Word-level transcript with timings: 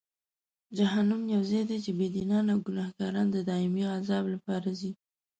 جهنم 0.77 1.21
یو 1.33 1.41
ځای 1.49 1.63
دی 1.69 1.77
چې 1.85 1.91
بېدینان 1.97 2.45
او 2.53 2.59
ګناهکاران 2.67 3.27
د 3.31 3.37
دایمي 3.49 3.83
عذاب 3.97 4.25
لپاره 4.33 4.69
ځي. 4.79 4.91